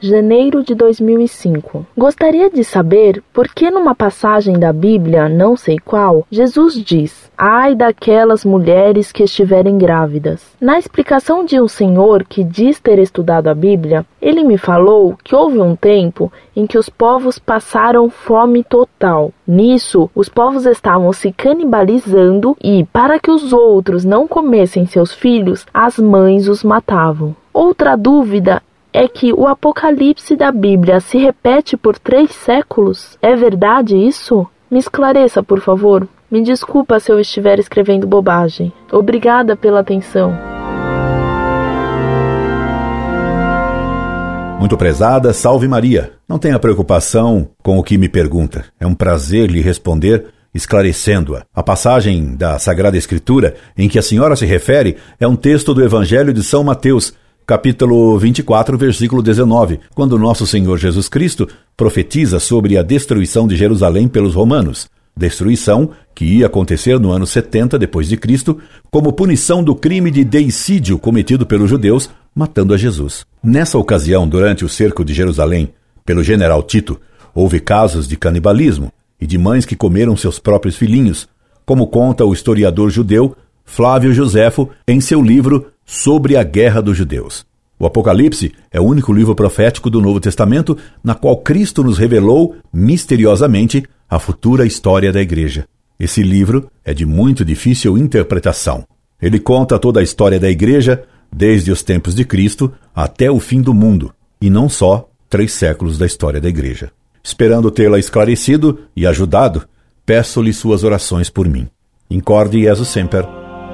[0.00, 1.86] janeiro de 2005.
[1.96, 7.74] Gostaria de saber por que, numa passagem da Bíblia, não sei qual, Jesus diz: Ai
[7.74, 10.46] daquelas mulheres que estiverem grávidas.
[10.60, 15.34] Na explicação de um senhor que diz ter estudado a Bíblia, ele me falou que
[15.34, 19.32] houve um tempo em que os povos passaram fome total.
[19.46, 25.66] Nisso, os povos estavam se canibalizando e, para que os outros não comessem seus filhos,
[25.72, 27.34] as mães os matavam.
[27.52, 28.62] Outra dúvida
[28.98, 33.16] é que o Apocalipse da Bíblia se repete por três séculos.
[33.22, 34.44] É verdade isso?
[34.68, 36.08] Me esclareça, por favor.
[36.28, 38.72] Me desculpa se eu estiver escrevendo bobagem.
[38.90, 40.36] Obrigada pela atenção.
[44.58, 46.14] Muito prezada, salve Maria.
[46.28, 48.64] Não tenha preocupação com o que me pergunta.
[48.80, 51.44] É um prazer lhe responder esclarecendo-a.
[51.54, 55.84] A passagem da Sagrada Escritura em que a senhora se refere é um texto do
[55.84, 57.14] Evangelho de São Mateus,
[57.48, 64.06] capítulo 24, versículo 19, quando nosso Senhor Jesus Cristo profetiza sobre a destruição de Jerusalém
[64.06, 64.86] pelos romanos.
[65.16, 68.58] Destruição que ia acontecer no ano 70 depois de Cristo,
[68.90, 73.24] como punição do crime de deicídio cometido pelos judeus matando a Jesus.
[73.42, 75.72] Nessa ocasião, durante o cerco de Jerusalém,
[76.04, 77.00] pelo general Tito,
[77.34, 81.26] houve casos de canibalismo e de mães que comeram seus próprios filhinhos,
[81.64, 87.46] como conta o historiador judeu Flávio Josefo em seu livro Sobre a Guerra dos Judeus.
[87.78, 92.56] O Apocalipse é o único livro profético do Novo Testamento na qual Cristo nos revelou
[92.70, 95.66] misteriosamente a futura história da Igreja.
[95.98, 98.84] Esse livro é de muito difícil interpretação.
[99.20, 103.62] Ele conta toda a história da Igreja, desde os tempos de Cristo até o fim
[103.62, 106.92] do mundo, e não só três séculos da história da Igreja.
[107.24, 109.66] Esperando tê-la esclarecido e ajudado,
[110.04, 111.66] peço-lhe suas orações por mim.
[112.10, 113.24] Incorde Jesus Semper,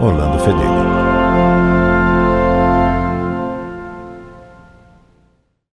[0.00, 0.85] Orlando Fedeli.